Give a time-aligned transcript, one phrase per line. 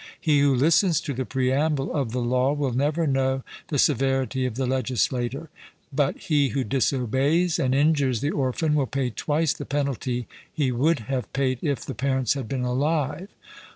[0.19, 4.55] He who listens to the preamble of the law will never know the severity of
[4.55, 5.51] the legislator;
[5.93, 11.01] but he who disobeys, and injures the orphan, will pay twice the penalty he would
[11.01, 13.27] have paid if the parents had been alive.